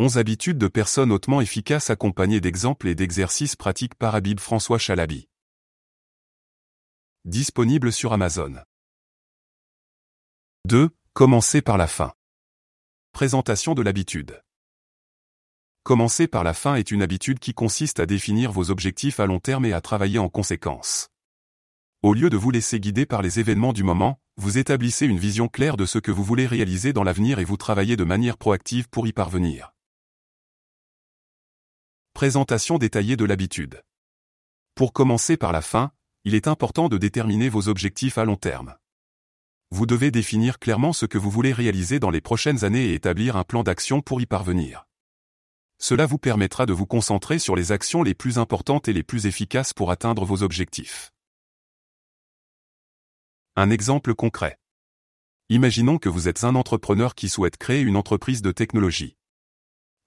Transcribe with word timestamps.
11 0.00 0.16
habitudes 0.16 0.58
de 0.58 0.68
personnes 0.68 1.10
hautement 1.10 1.40
efficaces 1.40 1.90
accompagnées 1.90 2.40
d'exemples 2.40 2.86
et 2.86 2.94
d'exercices 2.94 3.56
pratiques 3.56 3.96
par 3.96 4.14
Habib 4.14 4.38
François 4.38 4.78
Chalabi. 4.78 5.28
Disponible 7.24 7.90
sur 7.92 8.12
Amazon. 8.12 8.54
2. 10.66 10.90
Commencez 11.14 11.62
par 11.62 11.76
la 11.76 11.88
fin. 11.88 12.12
Présentation 13.10 13.74
de 13.74 13.82
l'habitude. 13.82 14.40
Commencer 15.82 16.28
par 16.28 16.44
la 16.44 16.54
fin 16.54 16.76
est 16.76 16.92
une 16.92 17.02
habitude 17.02 17.40
qui 17.40 17.52
consiste 17.52 17.98
à 17.98 18.06
définir 18.06 18.52
vos 18.52 18.70
objectifs 18.70 19.18
à 19.18 19.26
long 19.26 19.40
terme 19.40 19.64
et 19.64 19.72
à 19.72 19.80
travailler 19.80 20.20
en 20.20 20.28
conséquence. 20.28 21.08
Au 22.04 22.14
lieu 22.14 22.30
de 22.30 22.36
vous 22.36 22.52
laisser 22.52 22.78
guider 22.78 23.04
par 23.04 23.20
les 23.20 23.40
événements 23.40 23.72
du 23.72 23.82
moment, 23.82 24.20
vous 24.36 24.58
établissez 24.58 25.06
une 25.06 25.18
vision 25.18 25.48
claire 25.48 25.76
de 25.76 25.86
ce 25.86 25.98
que 25.98 26.12
vous 26.12 26.22
voulez 26.22 26.46
réaliser 26.46 26.92
dans 26.92 27.02
l'avenir 27.02 27.40
et 27.40 27.44
vous 27.44 27.56
travaillez 27.56 27.96
de 27.96 28.04
manière 28.04 28.38
proactive 28.38 28.88
pour 28.88 29.08
y 29.08 29.12
parvenir. 29.12 29.72
Présentation 32.18 32.78
détaillée 32.78 33.16
de 33.16 33.24
l'habitude. 33.24 33.84
Pour 34.74 34.92
commencer 34.92 35.36
par 35.36 35.52
la 35.52 35.62
fin, 35.62 35.92
il 36.24 36.34
est 36.34 36.48
important 36.48 36.88
de 36.88 36.98
déterminer 36.98 37.48
vos 37.48 37.68
objectifs 37.68 38.18
à 38.18 38.24
long 38.24 38.34
terme. 38.34 38.74
Vous 39.70 39.86
devez 39.86 40.10
définir 40.10 40.58
clairement 40.58 40.92
ce 40.92 41.06
que 41.06 41.16
vous 41.16 41.30
voulez 41.30 41.52
réaliser 41.52 42.00
dans 42.00 42.10
les 42.10 42.20
prochaines 42.20 42.64
années 42.64 42.86
et 42.86 42.94
établir 42.94 43.36
un 43.36 43.44
plan 43.44 43.62
d'action 43.62 44.00
pour 44.00 44.20
y 44.20 44.26
parvenir. 44.26 44.84
Cela 45.78 46.06
vous 46.06 46.18
permettra 46.18 46.66
de 46.66 46.72
vous 46.72 46.86
concentrer 46.86 47.38
sur 47.38 47.54
les 47.54 47.70
actions 47.70 48.02
les 48.02 48.14
plus 48.14 48.38
importantes 48.38 48.88
et 48.88 48.92
les 48.92 49.04
plus 49.04 49.26
efficaces 49.26 49.72
pour 49.72 49.92
atteindre 49.92 50.24
vos 50.24 50.42
objectifs. 50.42 51.12
Un 53.54 53.70
exemple 53.70 54.16
concret. 54.16 54.58
Imaginons 55.50 55.98
que 55.98 56.08
vous 56.08 56.26
êtes 56.26 56.42
un 56.42 56.56
entrepreneur 56.56 57.14
qui 57.14 57.28
souhaite 57.28 57.58
créer 57.58 57.82
une 57.82 57.96
entreprise 57.96 58.42
de 58.42 58.50
technologie. 58.50 59.14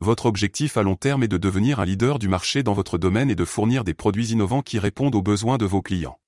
Votre 0.01 0.25
objectif 0.25 0.77
à 0.77 0.83
long 0.83 0.95
terme 0.95 1.21
est 1.21 1.27
de 1.27 1.37
devenir 1.37 1.79
un 1.79 1.85
leader 1.85 2.17
du 2.17 2.27
marché 2.27 2.63
dans 2.63 2.73
votre 2.73 2.97
domaine 2.97 3.29
et 3.29 3.35
de 3.35 3.45
fournir 3.45 3.83
des 3.83 3.93
produits 3.93 4.29
innovants 4.29 4.63
qui 4.63 4.79
répondent 4.79 5.13
aux 5.13 5.21
besoins 5.21 5.59
de 5.59 5.65
vos 5.65 5.83
clients. 5.83 6.19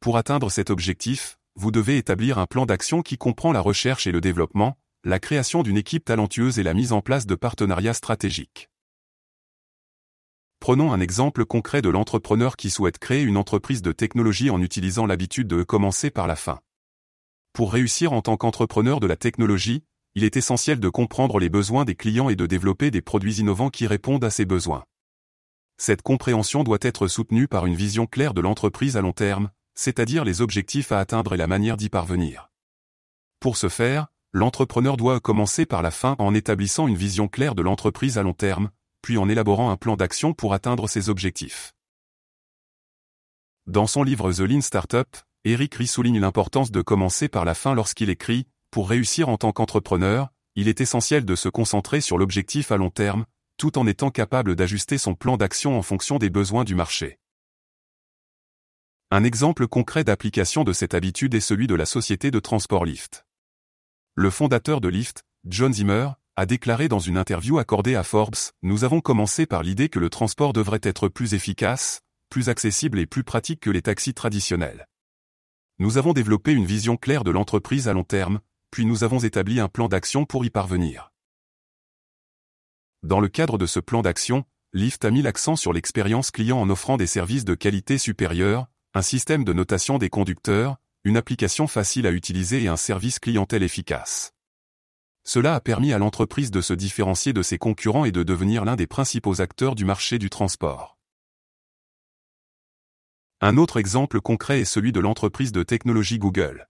Pour 0.00 0.18
atteindre 0.18 0.50
cet 0.50 0.68
objectif, 0.68 1.38
vous 1.54 1.70
devez 1.70 1.96
établir 1.96 2.38
un 2.38 2.44
plan 2.44 2.66
d'action 2.66 3.00
qui 3.00 3.16
comprend 3.16 3.50
la 3.50 3.62
recherche 3.62 4.06
et 4.06 4.12
le 4.12 4.20
développement, 4.20 4.76
la 5.04 5.18
création 5.18 5.62
d'une 5.62 5.78
équipe 5.78 6.04
talentueuse 6.04 6.58
et 6.58 6.62
la 6.62 6.74
mise 6.74 6.92
en 6.92 7.00
place 7.00 7.24
de 7.24 7.34
partenariats 7.34 7.94
stratégiques. 7.94 8.68
Prenons 10.60 10.92
un 10.92 11.00
exemple 11.00 11.46
concret 11.46 11.80
de 11.80 11.88
l'entrepreneur 11.88 12.56
qui 12.56 12.68
souhaite 12.68 12.98
créer 12.98 13.22
une 13.22 13.38
entreprise 13.38 13.80
de 13.80 13.92
technologie 13.92 14.50
en 14.50 14.60
utilisant 14.60 15.06
l'habitude 15.06 15.48
de 15.48 15.62
commencer 15.62 16.10
par 16.10 16.26
la 16.26 16.36
fin. 16.36 16.60
Pour 17.54 17.72
réussir 17.72 18.12
en 18.12 18.20
tant 18.20 18.36
qu'entrepreneur 18.36 19.00
de 19.00 19.06
la 19.06 19.16
technologie, 19.16 19.82
il 20.14 20.24
est 20.24 20.36
essentiel 20.36 20.78
de 20.78 20.88
comprendre 20.88 21.38
les 21.38 21.48
besoins 21.48 21.84
des 21.84 21.94
clients 21.94 22.28
et 22.28 22.36
de 22.36 22.46
développer 22.46 22.90
des 22.90 23.00
produits 23.00 23.36
innovants 23.36 23.70
qui 23.70 23.86
répondent 23.86 24.24
à 24.24 24.30
ces 24.30 24.44
besoins. 24.44 24.84
Cette 25.78 26.02
compréhension 26.02 26.64
doit 26.64 26.78
être 26.82 27.08
soutenue 27.08 27.48
par 27.48 27.66
une 27.66 27.74
vision 27.74 28.06
claire 28.06 28.34
de 28.34 28.40
l'entreprise 28.40 28.96
à 28.96 29.00
long 29.00 29.12
terme, 29.12 29.50
c'est-à-dire 29.74 30.24
les 30.24 30.42
objectifs 30.42 30.92
à 30.92 31.00
atteindre 31.00 31.34
et 31.34 31.38
la 31.38 31.46
manière 31.46 31.76
d'y 31.76 31.88
parvenir. 31.88 32.50
Pour 33.40 33.56
ce 33.56 33.68
faire, 33.68 34.08
l'entrepreneur 34.32 34.96
doit 34.96 35.18
commencer 35.18 35.66
par 35.66 35.82
la 35.82 35.90
fin 35.90 36.14
en 36.18 36.34
établissant 36.34 36.86
une 36.86 36.96
vision 36.96 37.26
claire 37.26 37.54
de 37.54 37.62
l'entreprise 37.62 38.18
à 38.18 38.22
long 38.22 38.34
terme, 38.34 38.70
puis 39.00 39.18
en 39.18 39.28
élaborant 39.28 39.70
un 39.70 39.76
plan 39.76 39.96
d'action 39.96 40.34
pour 40.34 40.54
atteindre 40.54 40.88
ses 40.88 41.08
objectifs. 41.08 41.72
Dans 43.66 43.86
son 43.86 44.02
livre 44.02 44.32
The 44.32 44.40
Lean 44.40 44.60
Startup, 44.60 45.08
Eric 45.44 45.74
Rie 45.74 45.86
souligne 45.86 46.20
l'importance 46.20 46.70
de 46.70 46.82
commencer 46.82 47.28
par 47.28 47.44
la 47.44 47.54
fin 47.54 47.74
lorsqu'il 47.74 48.10
écrit 48.10 48.46
pour 48.72 48.88
réussir 48.88 49.28
en 49.28 49.36
tant 49.36 49.52
qu'entrepreneur, 49.52 50.32
il 50.56 50.66
est 50.66 50.80
essentiel 50.80 51.26
de 51.26 51.36
se 51.36 51.50
concentrer 51.50 52.00
sur 52.00 52.16
l'objectif 52.16 52.72
à 52.72 52.78
long 52.78 52.88
terme, 52.88 53.26
tout 53.58 53.76
en 53.78 53.86
étant 53.86 54.10
capable 54.10 54.56
d'ajuster 54.56 54.96
son 54.96 55.14
plan 55.14 55.36
d'action 55.36 55.78
en 55.78 55.82
fonction 55.82 56.18
des 56.18 56.30
besoins 56.30 56.64
du 56.64 56.74
marché. 56.74 57.18
Un 59.10 59.24
exemple 59.24 59.68
concret 59.68 60.04
d'application 60.04 60.64
de 60.64 60.72
cette 60.72 60.94
habitude 60.94 61.34
est 61.34 61.40
celui 61.40 61.66
de 61.66 61.74
la 61.74 61.84
société 61.84 62.30
de 62.30 62.40
transport 62.40 62.86
Lyft. 62.86 63.26
Le 64.14 64.30
fondateur 64.30 64.80
de 64.80 64.88
Lyft, 64.88 65.22
John 65.44 65.74
Zimmer, 65.74 66.08
a 66.36 66.46
déclaré 66.46 66.88
dans 66.88 66.98
une 66.98 67.18
interview 67.18 67.58
accordée 67.58 67.94
à 67.94 68.02
Forbes, 68.02 68.36
Nous 68.62 68.84
avons 68.84 69.02
commencé 69.02 69.44
par 69.44 69.62
l'idée 69.62 69.90
que 69.90 69.98
le 69.98 70.08
transport 70.08 70.54
devrait 70.54 70.80
être 70.82 71.08
plus 71.08 71.34
efficace, 71.34 72.00
plus 72.30 72.48
accessible 72.48 72.98
et 72.98 73.04
plus 73.04 73.22
pratique 73.22 73.60
que 73.60 73.70
les 73.70 73.82
taxis 73.82 74.14
traditionnels. 74.14 74.88
Nous 75.78 75.98
avons 75.98 76.14
développé 76.14 76.52
une 76.52 76.64
vision 76.64 76.96
claire 76.96 77.22
de 77.22 77.30
l'entreprise 77.30 77.86
à 77.86 77.92
long 77.92 78.04
terme, 78.04 78.40
puis 78.72 78.86
nous 78.86 79.04
avons 79.04 79.20
établi 79.20 79.60
un 79.60 79.68
plan 79.68 79.86
d'action 79.86 80.24
pour 80.24 80.44
y 80.46 80.50
parvenir. 80.50 81.12
Dans 83.02 83.20
le 83.20 83.28
cadre 83.28 83.58
de 83.58 83.66
ce 83.66 83.78
plan 83.78 84.00
d'action, 84.00 84.44
Lyft 84.72 85.04
a 85.04 85.10
mis 85.10 85.20
l'accent 85.20 85.56
sur 85.56 85.74
l'expérience 85.74 86.30
client 86.30 86.58
en 86.58 86.70
offrant 86.70 86.96
des 86.96 87.06
services 87.06 87.44
de 87.44 87.54
qualité 87.54 87.98
supérieure, 87.98 88.68
un 88.94 89.02
système 89.02 89.44
de 89.44 89.52
notation 89.52 89.98
des 89.98 90.08
conducteurs, 90.08 90.78
une 91.04 91.18
application 91.18 91.66
facile 91.66 92.06
à 92.06 92.12
utiliser 92.12 92.62
et 92.62 92.68
un 92.68 92.78
service 92.78 93.18
clientèle 93.18 93.62
efficace. 93.62 94.32
Cela 95.24 95.54
a 95.54 95.60
permis 95.60 95.92
à 95.92 95.98
l'entreprise 95.98 96.50
de 96.50 96.62
se 96.62 96.72
différencier 96.72 97.34
de 97.34 97.42
ses 97.42 97.58
concurrents 97.58 98.06
et 98.06 98.12
de 98.12 98.22
devenir 98.22 98.64
l'un 98.64 98.76
des 98.76 98.86
principaux 98.86 99.42
acteurs 99.42 99.74
du 99.74 99.84
marché 99.84 100.18
du 100.18 100.30
transport. 100.30 100.96
Un 103.42 103.58
autre 103.58 103.76
exemple 103.76 104.20
concret 104.22 104.60
est 104.60 104.64
celui 104.64 104.92
de 104.92 105.00
l'entreprise 105.00 105.52
de 105.52 105.62
technologie 105.62 106.18
Google. 106.18 106.68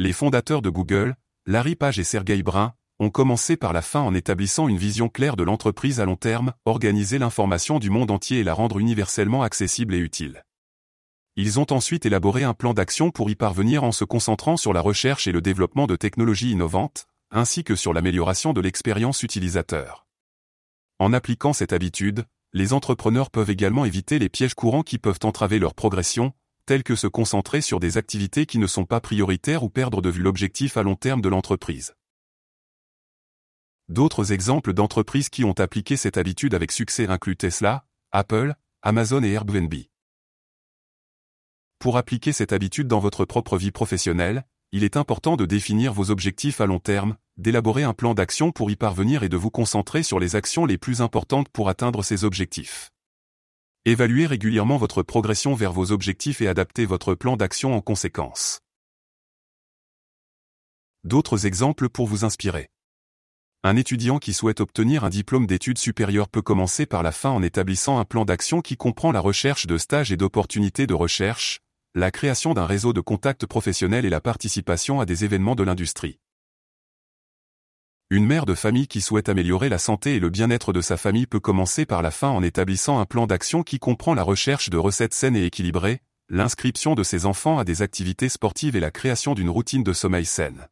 Les 0.00 0.12
fondateurs 0.12 0.62
de 0.62 0.70
Google, 0.70 1.16
Larry 1.44 1.74
Page 1.74 1.98
et 1.98 2.04
Sergey 2.04 2.40
Brin, 2.44 2.72
ont 3.00 3.10
commencé 3.10 3.56
par 3.56 3.72
la 3.72 3.82
fin 3.82 4.00
en 4.00 4.14
établissant 4.14 4.68
une 4.68 4.76
vision 4.76 5.08
claire 5.08 5.34
de 5.34 5.42
l'entreprise 5.42 5.98
à 5.98 6.04
long 6.04 6.14
terme, 6.14 6.52
organiser 6.66 7.18
l'information 7.18 7.80
du 7.80 7.90
monde 7.90 8.12
entier 8.12 8.38
et 8.38 8.44
la 8.44 8.54
rendre 8.54 8.78
universellement 8.78 9.42
accessible 9.42 9.96
et 9.96 9.98
utile. 9.98 10.44
Ils 11.34 11.58
ont 11.58 11.66
ensuite 11.72 12.06
élaboré 12.06 12.44
un 12.44 12.54
plan 12.54 12.74
d'action 12.74 13.10
pour 13.10 13.28
y 13.28 13.34
parvenir 13.34 13.82
en 13.82 13.90
se 13.90 14.04
concentrant 14.04 14.56
sur 14.56 14.72
la 14.72 14.80
recherche 14.80 15.26
et 15.26 15.32
le 15.32 15.40
développement 15.40 15.88
de 15.88 15.96
technologies 15.96 16.52
innovantes, 16.52 17.08
ainsi 17.32 17.64
que 17.64 17.74
sur 17.74 17.92
l'amélioration 17.92 18.52
de 18.52 18.60
l'expérience 18.60 19.24
utilisateur. 19.24 20.06
En 21.00 21.12
appliquant 21.12 21.52
cette 21.52 21.72
habitude, 21.72 22.24
les 22.52 22.72
entrepreneurs 22.72 23.30
peuvent 23.30 23.50
également 23.50 23.84
éviter 23.84 24.20
les 24.20 24.28
pièges 24.28 24.54
courants 24.54 24.84
qui 24.84 24.98
peuvent 24.98 25.18
entraver 25.24 25.58
leur 25.58 25.74
progression, 25.74 26.34
tels 26.68 26.82
que 26.82 26.96
se 26.96 27.06
concentrer 27.06 27.62
sur 27.62 27.80
des 27.80 27.96
activités 27.96 28.44
qui 28.44 28.58
ne 28.58 28.66
sont 28.66 28.84
pas 28.84 29.00
prioritaires 29.00 29.62
ou 29.62 29.70
perdre 29.70 30.02
de 30.02 30.10
vue 30.10 30.20
l'objectif 30.20 30.76
à 30.76 30.82
long 30.82 30.96
terme 30.96 31.22
de 31.22 31.30
l'entreprise. 31.30 31.94
D'autres 33.88 34.32
exemples 34.32 34.74
d'entreprises 34.74 35.30
qui 35.30 35.44
ont 35.44 35.58
appliqué 35.58 35.96
cette 35.96 36.18
habitude 36.18 36.52
avec 36.52 36.70
succès 36.70 37.06
incluent 37.06 37.38
Tesla, 37.38 37.86
Apple, 38.12 38.54
Amazon 38.82 39.22
et 39.22 39.30
Airbnb. 39.30 39.72
Pour 41.78 41.96
appliquer 41.96 42.32
cette 42.32 42.52
habitude 42.52 42.86
dans 42.86 43.00
votre 43.00 43.24
propre 43.24 43.56
vie 43.56 43.70
professionnelle, 43.70 44.44
il 44.70 44.84
est 44.84 44.98
important 44.98 45.36
de 45.36 45.46
définir 45.46 45.94
vos 45.94 46.10
objectifs 46.10 46.60
à 46.60 46.66
long 46.66 46.80
terme, 46.80 47.16
d'élaborer 47.38 47.84
un 47.84 47.94
plan 47.94 48.12
d'action 48.12 48.52
pour 48.52 48.70
y 48.70 48.76
parvenir 48.76 49.22
et 49.22 49.30
de 49.30 49.38
vous 49.38 49.50
concentrer 49.50 50.02
sur 50.02 50.20
les 50.20 50.36
actions 50.36 50.66
les 50.66 50.76
plus 50.76 51.00
importantes 51.00 51.48
pour 51.48 51.70
atteindre 51.70 52.02
ces 52.02 52.24
objectifs. 52.24 52.90
Évaluez 53.88 54.26
régulièrement 54.26 54.76
votre 54.76 55.02
progression 55.02 55.54
vers 55.54 55.72
vos 55.72 55.92
objectifs 55.92 56.42
et 56.42 56.46
adaptez 56.46 56.84
votre 56.84 57.14
plan 57.14 57.38
d'action 57.38 57.74
en 57.74 57.80
conséquence. 57.80 58.60
D'autres 61.04 61.46
exemples 61.46 61.88
pour 61.88 62.06
vous 62.06 62.22
inspirer. 62.22 62.68
Un 63.62 63.76
étudiant 63.76 64.18
qui 64.18 64.34
souhaite 64.34 64.60
obtenir 64.60 65.04
un 65.04 65.08
diplôme 65.08 65.46
d'études 65.46 65.78
supérieures 65.78 66.28
peut 66.28 66.42
commencer 66.42 66.84
par 66.84 67.02
la 67.02 67.12
fin 67.12 67.30
en 67.30 67.42
établissant 67.42 67.98
un 67.98 68.04
plan 68.04 68.26
d'action 68.26 68.60
qui 68.60 68.76
comprend 68.76 69.10
la 69.10 69.20
recherche 69.20 69.66
de 69.66 69.78
stages 69.78 70.12
et 70.12 70.18
d'opportunités 70.18 70.86
de 70.86 70.92
recherche, 70.92 71.60
la 71.94 72.10
création 72.10 72.52
d'un 72.52 72.66
réseau 72.66 72.92
de 72.92 73.00
contacts 73.00 73.46
professionnels 73.46 74.04
et 74.04 74.10
la 74.10 74.20
participation 74.20 75.00
à 75.00 75.06
des 75.06 75.24
événements 75.24 75.54
de 75.54 75.62
l'industrie. 75.62 76.18
Une 78.10 78.24
mère 78.24 78.46
de 78.46 78.54
famille 78.54 78.88
qui 78.88 79.02
souhaite 79.02 79.28
améliorer 79.28 79.68
la 79.68 79.76
santé 79.76 80.14
et 80.14 80.18
le 80.18 80.30
bien-être 80.30 80.72
de 80.72 80.80
sa 80.80 80.96
famille 80.96 81.26
peut 81.26 81.40
commencer 81.40 81.84
par 81.84 82.00
la 82.00 82.10
fin 82.10 82.30
en 82.30 82.42
établissant 82.42 82.98
un 83.00 83.04
plan 83.04 83.26
d'action 83.26 83.62
qui 83.62 83.78
comprend 83.78 84.14
la 84.14 84.22
recherche 84.22 84.70
de 84.70 84.78
recettes 84.78 85.12
saines 85.12 85.36
et 85.36 85.44
équilibrées, 85.44 86.00
l'inscription 86.30 86.94
de 86.94 87.02
ses 87.02 87.26
enfants 87.26 87.58
à 87.58 87.64
des 87.64 87.82
activités 87.82 88.30
sportives 88.30 88.76
et 88.76 88.80
la 88.80 88.90
création 88.90 89.34
d'une 89.34 89.50
routine 89.50 89.82
de 89.82 89.92
sommeil 89.92 90.24
saine. 90.24 90.68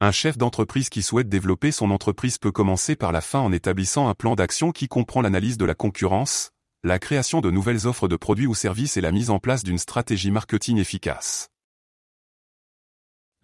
Un 0.00 0.12
chef 0.12 0.38
d'entreprise 0.38 0.88
qui 0.88 1.02
souhaite 1.02 1.28
développer 1.28 1.72
son 1.72 1.90
entreprise 1.90 2.38
peut 2.38 2.50
commencer 2.50 2.96
par 2.96 3.12
la 3.12 3.20
fin 3.20 3.40
en 3.40 3.52
établissant 3.52 4.08
un 4.08 4.14
plan 4.14 4.36
d'action 4.36 4.72
qui 4.72 4.88
comprend 4.88 5.20
l'analyse 5.20 5.58
de 5.58 5.66
la 5.66 5.74
concurrence, 5.74 6.52
la 6.84 6.98
création 6.98 7.42
de 7.42 7.50
nouvelles 7.50 7.86
offres 7.86 8.08
de 8.08 8.16
produits 8.16 8.46
ou 8.46 8.54
services 8.54 8.96
et 8.96 9.02
la 9.02 9.12
mise 9.12 9.28
en 9.28 9.40
place 9.40 9.62
d'une 9.62 9.76
stratégie 9.76 10.30
marketing 10.30 10.78
efficace. 10.78 11.50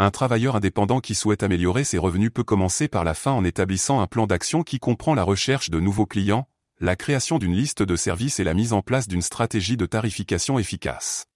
Un 0.02 0.10
travailleur 0.10 0.56
indépendant 0.56 1.00
qui 1.00 1.14
souhaite 1.14 1.42
améliorer 1.42 1.84
ses 1.84 1.98
revenus 1.98 2.30
peut 2.32 2.42
commencer 2.42 2.88
par 2.88 3.04
la 3.04 3.12
fin 3.12 3.32
en 3.32 3.44
établissant 3.44 4.00
un 4.00 4.06
plan 4.06 4.26
d'action 4.26 4.62
qui 4.62 4.78
comprend 4.78 5.14
la 5.14 5.24
recherche 5.24 5.68
de 5.68 5.78
nouveaux 5.78 6.06
clients, 6.06 6.48
la 6.80 6.96
création 6.96 7.38
d'une 7.38 7.52
liste 7.52 7.82
de 7.82 7.96
services 7.96 8.40
et 8.40 8.44
la 8.44 8.54
mise 8.54 8.72
en 8.72 8.80
place 8.80 9.08
d'une 9.08 9.20
stratégie 9.20 9.76
de 9.76 9.84
tarification 9.84 10.58
efficace. 10.58 11.29